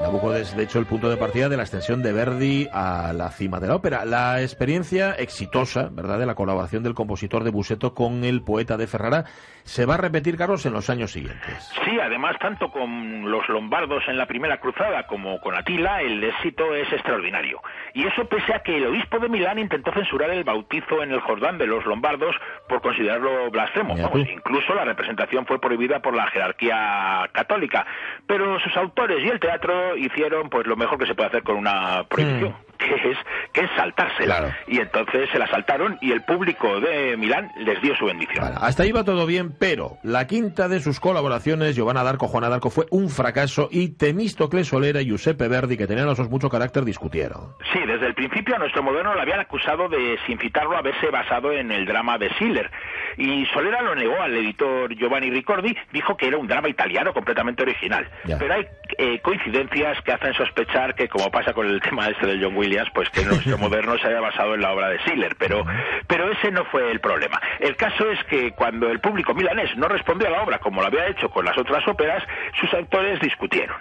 Nabucco 0.00 0.34
es, 0.34 0.56
de 0.56 0.62
hecho, 0.62 0.78
el 0.78 0.86
punto 0.86 1.10
de 1.10 1.18
partida 1.18 1.50
de 1.50 1.58
la 1.58 1.62
extensión 1.62 2.02
de 2.02 2.12
Verdi 2.12 2.68
a 2.72 3.12
la 3.12 3.30
cima 3.30 3.60
de 3.60 3.68
la 3.68 3.76
ópera. 3.76 4.06
La 4.06 4.40
experiencia 4.40 5.12
exitosa, 5.12 5.90
¿verdad?, 5.92 6.18
de 6.18 6.24
la 6.24 6.34
colaboración 6.34 6.82
del 6.82 6.94
compositor 6.94 7.44
de 7.44 7.50
Buseto 7.50 7.94
con 7.94 8.24
el 8.24 8.42
poeta 8.42 8.78
de 8.78 8.86
Ferrara 8.86 9.26
se 9.64 9.84
va 9.84 9.94
a 9.94 9.98
repetir, 9.98 10.36
Carlos, 10.36 10.64
en 10.66 10.72
los 10.72 10.88
años 10.90 11.12
siguientes. 11.12 11.70
Sí, 11.84 11.98
además, 12.00 12.36
tanto 12.40 12.70
con 12.70 13.30
los 13.30 13.48
lombardos 13.48 14.02
en 14.08 14.16
la 14.16 14.26
primera 14.26 14.58
cruzada 14.58 15.06
como 15.06 15.38
con 15.40 15.54
Atila, 15.54 16.00
el 16.00 16.24
éxito 16.24 16.74
es 16.74 16.90
extraordinario. 16.92 17.60
Y 17.94 18.06
eso 18.06 18.24
pese 18.24 18.54
a 18.54 18.62
que 18.62 18.78
el 18.78 18.86
obispo 18.86 19.18
de 19.18 19.28
Milán 19.28 19.58
intentó 19.58 19.92
censurar 19.92 20.30
el 20.30 20.44
bautizo 20.44 21.02
en 21.02 21.12
el 21.12 21.20
Jordán 21.20 21.58
de 21.58 21.66
los 21.66 21.84
lombardos 21.84 22.34
por 22.68 22.80
considerarlo 22.80 23.50
blasfemo. 23.50 23.94
Vamos, 23.96 24.12
tú. 24.12 24.18
incluso 24.18 24.74
la 24.74 24.84
representación 24.84 25.46
fue 25.46 25.60
prohibida 25.60 26.00
por 26.00 26.14
la 26.14 26.26
jerarquía 26.28 27.28
católica. 27.32 27.86
Pero 28.26 28.58
sus 28.60 28.76
autores 28.76 29.22
y 29.22 29.28
el 29.28 29.40
teatro 29.40 29.89
hicieron 29.96 30.48
pues 30.48 30.66
lo 30.66 30.76
mejor 30.76 30.98
que 30.98 31.06
se 31.06 31.14
puede 31.14 31.28
hacer 31.28 31.42
con 31.42 31.56
una 31.56 32.04
prohibición. 32.08 32.54
Que 32.80 32.94
es, 32.94 33.18
que 33.52 33.60
es 33.60 33.70
saltársela. 33.76 34.38
Claro. 34.38 34.54
Y 34.66 34.78
entonces 34.78 35.28
se 35.30 35.38
la 35.38 35.46
saltaron 35.48 35.98
y 36.00 36.12
el 36.12 36.22
público 36.22 36.80
de 36.80 37.14
Milán 37.18 37.50
les 37.58 37.78
dio 37.82 37.94
su 37.94 38.06
bendición. 38.06 38.42
Vale, 38.42 38.56
hasta 38.58 38.84
ahí 38.84 38.90
va 38.90 39.04
todo 39.04 39.26
bien, 39.26 39.54
pero 39.58 39.98
la 40.02 40.26
quinta 40.26 40.66
de 40.66 40.80
sus 40.80 40.98
colaboraciones, 40.98 41.76
Giovanna 41.76 42.02
d'Arco, 42.02 42.26
Juana 42.26 42.48
d'Arco, 42.48 42.70
fue 42.70 42.86
un 42.90 43.10
fracaso 43.10 43.68
y 43.70 43.96
Temístocles 43.96 44.68
Solera 44.68 45.02
y 45.02 45.06
Giuseppe 45.06 45.46
Verdi, 45.46 45.76
que 45.76 45.86
tenían 45.86 46.06
los 46.06 46.16
dos 46.16 46.30
mucho 46.30 46.48
carácter, 46.48 46.84
discutieron. 46.86 47.52
Sí, 47.70 47.80
desde 47.86 48.06
el 48.06 48.14
principio 48.14 48.56
a 48.56 48.58
nuestro 48.58 48.82
moderno 48.82 49.14
le 49.14 49.20
habían 49.20 49.40
acusado 49.40 49.86
de, 49.90 50.18
sin 50.26 50.38
citarlo, 50.38 50.78
haberse 50.78 51.10
basado 51.10 51.52
en 51.52 51.70
el 51.70 51.84
drama 51.84 52.16
de 52.16 52.30
Schiller. 52.30 52.70
Y 53.18 53.44
Solera 53.52 53.82
lo 53.82 53.94
negó 53.94 54.22
al 54.22 54.34
editor 54.34 54.94
Giovanni 54.94 55.30
Ricordi, 55.30 55.76
dijo 55.92 56.16
que 56.16 56.28
era 56.28 56.38
un 56.38 56.46
drama 56.46 56.70
italiano 56.70 57.12
completamente 57.12 57.62
original. 57.62 58.08
Ya. 58.24 58.38
Pero 58.38 58.54
hay 58.54 58.66
eh, 58.96 59.20
coincidencias 59.20 59.79
que 60.04 60.12
hacen 60.12 60.34
sospechar 60.34 60.94
que, 60.94 61.08
como 61.08 61.30
pasa 61.30 61.52
con 61.52 61.66
el 61.66 61.80
tema 61.80 62.08
este 62.08 62.26
del 62.26 62.42
John 62.42 62.56
Williams, 62.56 62.90
pues 62.94 63.08
que 63.10 63.24
nuestro 63.24 63.58
moderno 63.58 63.96
se 63.98 64.08
haya 64.08 64.20
basado 64.20 64.54
en 64.54 64.60
la 64.60 64.72
obra 64.72 64.88
de 64.88 64.98
Schiller. 64.98 65.34
Pero, 65.38 65.64
pero 66.06 66.30
ese 66.30 66.50
no 66.50 66.64
fue 66.66 66.90
el 66.90 67.00
problema. 67.00 67.40
El 67.58 67.76
caso 67.76 68.10
es 68.10 68.22
que 68.24 68.52
cuando 68.52 68.88
el 68.90 69.00
público 69.00 69.34
milanés 69.34 69.76
no 69.76 69.88
respondió 69.88 70.28
a 70.28 70.30
la 70.30 70.42
obra 70.42 70.58
como 70.58 70.80
lo 70.80 70.86
había 70.86 71.06
hecho 71.08 71.30
con 71.30 71.44
las 71.44 71.56
otras 71.56 71.86
óperas, 71.88 72.22
sus 72.58 72.72
autores 72.74 73.20
discutieron. 73.20 73.76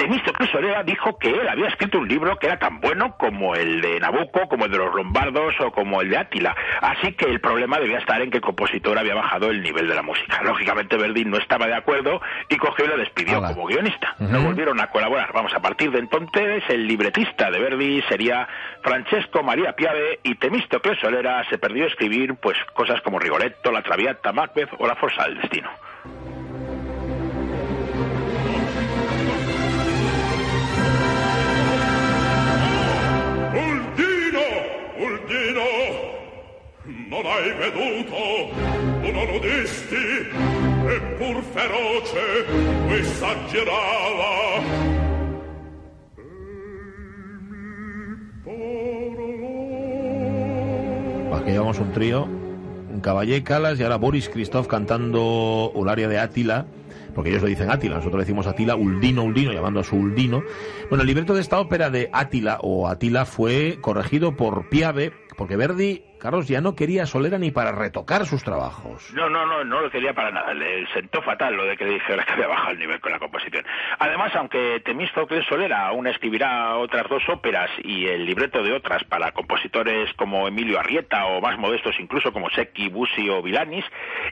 Temístocles 0.00 0.48
Solera 0.48 0.82
dijo 0.82 1.18
que 1.18 1.28
él 1.28 1.46
había 1.46 1.68
escrito 1.68 1.98
un 1.98 2.08
libro 2.08 2.38
que 2.38 2.46
era 2.46 2.58
tan 2.58 2.80
bueno 2.80 3.18
como 3.18 3.54
el 3.54 3.82
de 3.82 4.00
Nabucco, 4.00 4.48
como 4.48 4.64
el 4.64 4.70
de 4.70 4.78
los 4.78 4.94
lombardos 4.94 5.54
o 5.60 5.70
como 5.72 6.00
el 6.00 6.08
de 6.08 6.16
Átila. 6.16 6.56
Así 6.80 7.12
que 7.12 7.26
el 7.26 7.38
problema 7.38 7.78
debía 7.78 7.98
estar 7.98 8.22
en 8.22 8.30
que 8.30 8.38
el 8.38 8.42
compositor 8.42 8.98
había 8.98 9.14
bajado 9.14 9.50
el 9.50 9.62
nivel 9.62 9.86
de 9.86 9.94
la 9.94 10.00
música. 10.00 10.40
Lógicamente 10.42 10.96
Verdi 10.96 11.26
no 11.26 11.36
estaba 11.36 11.66
de 11.66 11.74
acuerdo 11.74 12.18
y 12.48 12.56
cogió 12.56 12.86
y 12.86 12.88
lo 12.88 12.96
despidió 12.96 13.42
como 13.42 13.66
guionista. 13.66 14.14
No 14.18 14.40
volvieron 14.40 14.80
a 14.80 14.86
colaborar. 14.86 15.34
Vamos, 15.34 15.52
a 15.52 15.60
partir 15.60 15.90
de 15.90 15.98
entonces 15.98 16.64
el 16.70 16.86
libretista 16.86 17.50
de 17.50 17.58
Verdi 17.58 18.00
sería 18.08 18.48
Francesco 18.82 19.42
María 19.42 19.74
Piave 19.74 20.20
y 20.22 20.34
Temístocles 20.36 20.98
Solera 20.98 21.44
se 21.50 21.58
perdió 21.58 21.84
a 21.84 21.88
escribir 21.88 22.36
pues 22.36 22.56
cosas 22.72 23.02
como 23.02 23.18
Rigoletto, 23.18 23.70
La 23.70 23.82
Traviata, 23.82 24.32
Macbeth 24.32 24.70
o 24.78 24.86
La 24.86 24.96
Forza 24.96 25.24
del 25.24 25.42
Destino. 25.42 25.68
Non 37.20 37.32
hai 37.32 37.52
veduto 37.52 38.16
uno 39.04 39.24
nudisti, 39.28 40.24
eppur 40.88 41.42
feroce, 41.52 42.24
mi 42.88 43.00
parlò. 43.20 44.62
Aquí 51.36 51.50
llevamos 51.50 51.78
un 51.78 51.92
trío, 51.92 52.28
Caballé 53.02 53.42
Calas 53.42 53.78
y 53.78 53.82
ahora 53.82 53.96
Boris 53.96 54.30
Christoph 54.30 54.66
cantando 54.66 55.70
un 55.74 55.88
área 55.90 56.08
de 56.08 56.18
Átila, 56.18 56.66
porque 57.14 57.30
ellos 57.30 57.42
lo 57.42 57.48
dicen 57.48 57.70
Átila, 57.70 57.96
nosotros 57.96 58.20
decimos 58.22 58.46
Átila, 58.46 58.76
Uldino, 58.76 59.24
Uldino, 59.24 59.52
llamando 59.52 59.80
a 59.80 59.84
su 59.84 59.96
Uldino. 59.96 60.42
Bueno, 60.88 61.02
el 61.02 61.08
libreto 61.08 61.34
de 61.34 61.42
esta 61.42 61.60
ópera 61.60 61.90
de 61.90 62.08
Átila 62.12 62.58
o 62.62 62.88
Atila 62.88 63.26
fue 63.26 63.78
corregido 63.82 64.36
por 64.36 64.70
Piave, 64.70 65.12
porque 65.36 65.56
Verdi, 65.56 66.04
Carlos, 66.20 66.46
ya 66.46 66.60
no 66.60 66.74
quería 66.76 67.02
a 67.02 67.06
Solera 67.06 67.38
ni 67.38 67.50
para 67.50 67.72
retocar 67.72 68.24
sus 68.26 68.44
trabajos. 68.44 69.12
No, 69.14 69.28
no, 69.28 69.46
no, 69.46 69.64
no 69.64 69.80
lo 69.80 69.90
quería 69.90 70.12
para 70.14 70.30
nada. 70.30 70.54
Le 70.54 70.86
sentó 70.92 71.22
fatal 71.22 71.54
lo 71.56 71.64
de 71.64 71.76
que 71.76 71.84
le 71.84 71.94
dijera 71.94 72.24
que 72.24 72.32
había 72.32 72.46
bajado 72.46 72.70
el 72.72 72.78
nivel 72.78 73.00
con 73.00 73.10
la 73.12 73.18
composición. 73.18 73.64
Además, 73.98 74.30
aunque 74.36 74.80
Temístocles 74.84 75.44
Solera 75.48 75.86
aún 75.88 76.06
escribirá 76.06 76.76
otras 76.76 77.08
dos 77.08 77.22
óperas 77.28 77.70
y 77.82 78.06
el 78.06 78.24
libreto 78.26 78.62
de 78.62 78.72
otras 78.72 79.02
para 79.04 79.32
compositores 79.32 80.12
como 80.14 80.46
Emilio 80.46 80.78
Arrieta 80.78 81.26
o 81.26 81.40
más 81.40 81.58
modestos 81.58 81.94
incluso 81.98 82.32
como 82.32 82.50
Secchi, 82.50 82.88
Busi 82.88 83.28
o 83.30 83.42
Vilanis, 83.42 83.84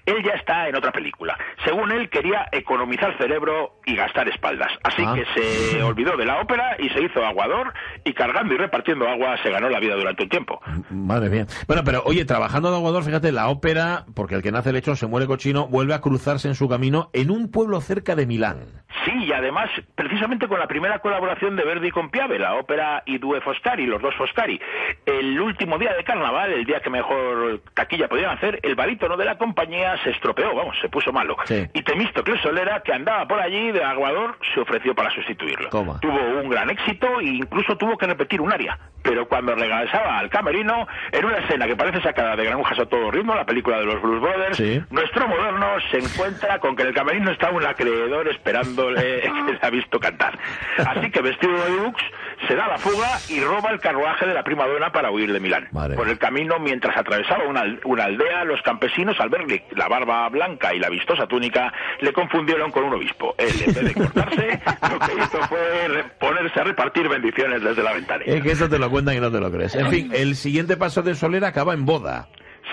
él 0.06 0.22
ya 0.24 0.32
está 0.34 0.68
en 0.68 0.76
otra 0.76 0.92
película. 0.92 1.36
Según 1.64 1.90
él, 1.92 2.08
quería 2.10 2.46
economizar 2.52 3.16
cerebro 3.18 3.76
y 3.86 3.96
gastar 3.96 4.28
espaldas. 4.28 4.72
Así 4.84 5.02
Ah. 5.06 5.14
que 5.14 5.24
se 5.40 5.82
olvidó 5.82 6.16
de 6.16 6.26
la 6.26 6.40
ópera 6.40 6.76
y 6.78 6.88
se 6.90 7.00
hizo 7.02 7.24
aguador 7.24 7.72
y 8.04 8.12
cargando 8.12 8.54
y 8.54 8.58
repartiendo 8.58 9.08
agua 9.08 9.36
se 9.42 9.50
ganó 9.50 9.68
la 9.70 9.80
vida 9.80 9.94
durante 9.94 10.22
un 10.24 10.28
tiempo. 10.28 10.60
Madre 10.90 11.30
mía. 11.30 11.46
Bueno, 11.66 11.77
pero 11.84 12.02
oye, 12.04 12.24
trabajando 12.24 12.70
de 12.70 12.76
aguador, 12.76 13.04
fíjate, 13.04 13.32
la 13.32 13.48
ópera, 13.48 14.04
porque 14.14 14.34
el 14.34 14.42
que 14.42 14.52
nace 14.52 14.72
lechón 14.72 14.96
se 14.96 15.06
muere 15.06 15.26
cochino, 15.26 15.68
vuelve 15.68 15.94
a 15.94 16.00
cruzarse 16.00 16.48
en 16.48 16.54
su 16.54 16.68
camino 16.68 17.10
en 17.12 17.30
un 17.30 17.50
pueblo 17.50 17.80
cerca 17.80 18.14
de 18.14 18.26
Milán. 18.26 18.82
Sí, 19.04 19.12
y 19.26 19.32
además, 19.32 19.70
precisamente 19.94 20.48
con 20.48 20.58
la 20.58 20.66
primera 20.66 20.98
colaboración 20.98 21.56
de 21.56 21.64
Verdi 21.64 21.90
con 21.90 22.10
Piave, 22.10 22.38
la 22.38 22.56
ópera 22.56 23.02
I 23.06 23.18
Due 23.18 23.40
Foscari, 23.40 23.86
los 23.86 24.02
dos 24.02 24.14
Foscari. 24.16 24.60
El 25.06 25.40
último 25.40 25.78
día 25.78 25.94
de 25.94 26.04
carnaval, 26.04 26.52
el 26.52 26.64
día 26.64 26.80
que 26.80 26.90
mejor 26.90 27.62
taquilla 27.74 28.08
podían 28.08 28.36
hacer, 28.36 28.58
el 28.62 28.74
barítono 28.74 29.16
de 29.16 29.24
la 29.24 29.38
compañía 29.38 29.96
se 30.02 30.10
estropeó, 30.10 30.54
vamos, 30.54 30.76
se 30.80 30.88
puso 30.88 31.12
malo. 31.12 31.36
Sí. 31.44 31.66
Y 31.74 31.82
Temístocles 31.82 32.40
Solera, 32.40 32.82
que 32.82 32.92
andaba 32.92 33.26
por 33.28 33.40
allí 33.40 33.72
de 33.72 33.84
aguador, 33.84 34.36
se 34.54 34.60
ofreció 34.60 34.94
para 34.94 35.10
sustituirlo. 35.10 35.68
Toma. 35.68 36.00
Tuvo 36.00 36.40
un 36.42 36.48
gran 36.48 36.68
éxito 36.70 37.20
e 37.20 37.26
incluso 37.26 37.76
tuvo 37.76 37.96
que 37.96 38.06
repetir 38.06 38.40
un 38.40 38.52
aria. 38.52 38.78
Pero 39.02 39.28
cuando 39.28 39.54
regresaba 39.54 40.18
al 40.18 40.28
camerino, 40.28 40.86
en 41.12 41.24
una 41.24 41.38
escena 41.38 41.66
que 41.68 41.76
parece 41.76 42.00
sacada 42.02 42.34
de 42.36 42.44
Granujas 42.44 42.78
a 42.78 42.86
todo 42.86 43.10
ritmo, 43.10 43.34
la 43.34 43.44
película 43.46 43.78
de 43.78 43.84
los 43.84 44.00
Blues 44.02 44.20
Brothers, 44.20 44.56
Sí. 44.56 44.82
nuestro 44.90 45.28
moderno 45.28 45.66
se 45.90 45.98
encuentra 45.98 46.58
con 46.58 46.74
que 46.74 46.82
en 46.82 46.88
el 46.88 46.94
camerino 46.94 47.30
está 47.30 47.50
un 47.50 47.64
acreedor 47.64 48.26
esperándole 48.28 49.20
que 49.46 49.52
le 49.52 49.58
ha 49.60 49.70
visto 49.70 50.00
cantar. 50.00 50.38
Así 50.78 51.10
que 51.10 51.20
vestido 51.20 51.52
de 51.52 51.70
deluxe 51.72 52.04
se 52.46 52.54
da 52.54 52.68
la 52.68 52.78
fuga 52.78 53.18
y 53.28 53.40
roba 53.40 53.70
el 53.70 53.80
carruaje 53.80 54.26
de 54.26 54.34
la 54.34 54.42
prima 54.44 54.66
donna 54.66 54.92
para 54.92 55.10
huir 55.10 55.32
de 55.32 55.40
Milán. 55.40 55.68
Por 55.72 56.08
el 56.08 56.18
camino, 56.18 56.58
mientras 56.58 56.96
atravesaba 56.96 57.44
una, 57.44 57.62
una 57.84 58.04
aldea, 58.04 58.44
los 58.44 58.60
campesinos, 58.62 59.18
al 59.20 59.28
verle 59.28 59.64
la 59.72 59.88
barba 59.88 60.28
blanca 60.28 60.74
y 60.74 60.78
la 60.78 60.88
vistosa 60.88 61.26
túnica, 61.26 61.72
le 62.00 62.12
confundieron 62.12 62.70
con 62.70 62.84
un 62.84 62.94
obispo. 62.94 63.34
Él, 63.38 63.50
en 63.66 63.74
vez 63.74 63.84
de 63.84 63.94
cortarse, 63.94 64.60
lo 64.90 64.98
que 64.98 65.14
hizo 65.14 65.42
fue 65.48 66.04
ponerse 66.18 66.60
a 66.60 66.64
repartir 66.64 67.08
bendiciones 67.08 67.62
desde 67.62 67.82
la 67.82 67.92
ventana. 67.92 68.24
Es 68.26 68.42
que 68.42 68.52
eso 68.52 68.68
te 68.68 68.78
lo 68.78 68.90
cuentan 68.90 69.16
y 69.16 69.20
no 69.20 69.30
te 69.30 69.40
lo 69.40 69.50
crees. 69.50 69.74
En 69.74 69.88
fin, 69.90 70.10
el 70.14 70.36
siguiente 70.36 70.76
paso 70.76 71.02
de 71.02 71.14
Soler 71.14 71.44
acaba 71.44 71.74
en 71.74 71.84
boda. 71.84 72.28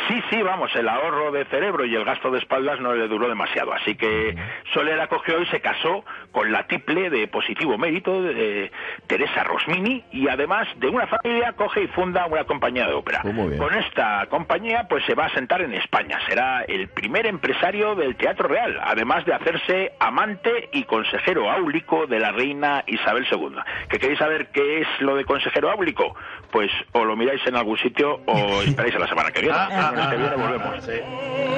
Sí, 0.08 0.22
sí, 0.30 0.42
vamos, 0.42 0.76
el 0.76 0.88
ahorro 0.88 1.32
de 1.32 1.46
cerebro 1.46 1.86
y 1.86 1.96
el 1.96 2.06
gasto 2.06 2.30
de 2.30 2.40
espaldas 2.40 2.80
no 2.80 2.94
le 2.94 3.08
duró 3.08 3.28
demasiado. 3.28 3.74
Así 3.74 3.96
que 3.96 4.36
Soler 4.74 5.00
acogió 5.00 5.42
y 5.42 5.46
se 5.48 5.62
casó 5.62 6.04
con 6.32 6.52
la 6.52 6.68
tiple 6.68 7.10
de 7.10 7.28
positivo 7.28 7.78
mérito 7.78 8.22
de 8.22 8.72
Teresa 9.08 9.44
Rosmini 9.44 10.04
y 10.12 10.28
además 10.28 10.68
de 10.78 10.90
una 10.90 11.08
familia 11.08 11.54
coge 11.54 11.84
y 11.84 11.88
funda 11.88 12.26
una 12.28 12.44
compañía 12.44 12.86
de 12.88 12.94
ópera. 12.94 13.22
Oh, 13.24 13.58
con 13.58 13.74
esta 13.74 14.26
compañía 14.30 14.86
pues 14.90 15.04
se 15.06 15.16
va 15.16 15.26
a 15.26 15.30
sentar 15.30 15.62
en 15.62 15.74
España. 15.74 16.20
Será 16.28 16.64
el 16.64 16.88
primer 16.90 17.26
empresario 17.26 17.96
del 17.96 18.16
Teatro 18.16 18.48
Real, 18.48 18.80
además 18.84 19.26
de 19.26 19.34
hacerse 19.34 19.94
amante 20.00 20.70
y 20.72 20.84
consejero 20.84 21.50
áulico 21.50 22.06
de 22.06 22.20
la 22.20 22.32
reina 22.32 22.84
Isabel 22.88 23.26
II. 23.32 23.56
¿Que 23.90 24.00
queréis 24.00 24.20
saber 24.20 24.48
qué 24.52 24.82
es 24.82 24.88
lo 25.00 25.16
de 25.16 25.26
consejero 25.26 25.72
áulico? 25.72 26.16
Pues 26.52 26.72
o 26.92 27.04
lo 27.06 27.16
miráis 27.16 27.42
en 27.48 27.56
algún 27.56 27.78
sitio 27.78 28.22
o 28.26 28.62
esperáis 28.62 28.96
a 28.96 29.00
la 29.00 29.08
semana 29.08 29.32
que 29.32 29.42
viene. 29.42 29.56
Ah, 29.86 29.94
ah, 30.08 30.10
que 30.12 30.18
viene 30.18 30.36
volvemos. 30.36 30.86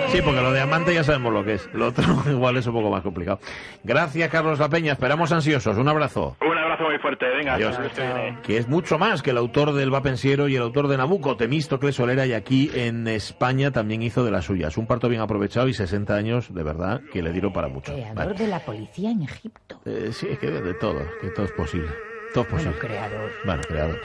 Sí, 0.08 0.22
porque 0.24 0.42
lo 0.42 0.52
de 0.52 0.62
amante 0.62 0.94
ya 0.94 1.04
sabemos 1.04 1.34
lo 1.34 1.44
que 1.44 1.54
es. 1.56 1.70
Lo 1.74 1.88
otro 1.88 2.04
igual 2.30 2.58
es 2.58 2.66
un 2.68 2.74
poco 2.74 2.90
más 2.90 3.02
complicado. 3.04 3.40
Gracias, 3.84 4.30
Carlos 4.30 4.60
La 4.60 4.70
Peña. 4.70 4.94
Esperamos 4.94 5.32
ansiosos. 5.32 5.78
Un 5.78 5.88
abrazo. 5.88 6.38
Un 6.42 6.58
abrazo 6.58 6.84
muy 6.84 6.98
fuerte. 7.00 7.26
Venga, 7.38 7.56
Adiós. 7.56 7.78
el 7.80 8.42
que 8.42 8.58
es 8.58 8.68
mucho 8.68 8.98
más 8.98 9.22
que 9.22 9.32
el 9.32 9.38
autor 9.38 9.74
del 9.74 9.94
Va 9.94 10.02
Pensiero 10.02 10.48
y 10.48 10.56
el 10.56 10.62
autor 10.62 10.88
de 10.88 10.98
Nabucco, 10.98 11.36
Temístocles 11.38 11.96
Solera, 11.96 12.26
y 12.26 12.34
aquí 12.34 12.72
en 12.74 13.08
España 13.08 13.72
también 13.72 14.02
hizo 14.02 14.24
de 14.24 14.32
las 14.32 14.46
suyas. 14.46 14.78
Un 14.78 14.88
parto 14.88 15.10
bien 15.10 15.22
aprovechado 15.22 15.68
y 15.68 15.74
60 15.74 16.14
años, 16.16 16.54
de 16.54 16.64
verdad, 16.64 17.02
que 17.12 17.22
le 17.22 17.32
dieron 17.32 17.54
para 17.54 17.68
mucho. 17.68 17.94
Creador 17.94 18.16
Vale. 18.16 18.34
de 18.36 18.48
la 18.48 18.60
policía 18.60 19.12
en 19.12 19.24
Egipto. 19.24 19.80
Eh, 19.86 20.10
sí, 20.12 20.28
es 20.32 20.40
que 20.40 20.50
de 20.52 20.74
todo, 20.76 21.02
que 21.22 21.30
todo 21.30 21.46
es 21.46 21.52
posible. 21.52 21.90
Todo 22.34 22.44
es 22.44 22.52
Bueno, 22.52 22.72
creador. 22.80 23.32
Bueno, 23.46 23.62
creador. 23.68 24.02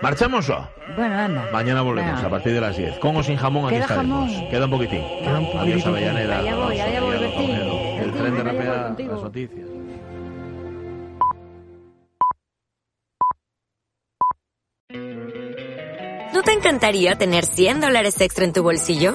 ¿Marchamos 0.00 0.48
o? 0.50 0.68
Bueno, 0.96 1.18
anda. 1.18 1.48
Mañana 1.52 1.82
volvemos 1.82 2.14
Venga. 2.14 2.26
a 2.26 2.30
partir 2.30 2.52
de 2.52 2.60
las 2.60 2.76
10. 2.76 2.98
Con 2.98 3.16
o 3.16 3.22
sin 3.22 3.36
jamón, 3.36 3.66
aquí 3.66 3.74
¿Queda 3.74 3.84
estaremos. 3.84 4.30
jamón? 4.32 4.50
Queda 4.50 4.64
un 4.66 4.70
poquitín. 4.70 5.02
Queda 5.22 5.38
un 5.38 5.44
Adiós, 5.46 5.62
poquitito. 5.62 5.88
Avellaneda. 5.90 6.38
Allá 6.38 6.56
voy, 6.56 6.80
allá 6.80 7.00
voy, 7.00 7.16
Adiós. 7.16 8.04
El 8.04 8.12
tren 8.12 8.36
de 8.36 8.42
rapea, 8.42 8.94
las 8.98 9.22
noticias. 9.22 9.68
¿No 16.32 16.42
te 16.42 16.52
encantaría 16.52 17.16
tener 17.16 17.44
100 17.46 17.80
dólares 17.80 18.20
extra 18.20 18.44
en 18.44 18.52
tu 18.52 18.62
bolsillo? 18.62 19.14